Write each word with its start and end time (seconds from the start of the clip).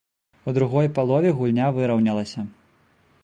У 0.51 0.53
другой 0.57 0.87
палове 0.95 1.33
гульня 1.41 1.67
выраўнялася. 1.77 2.49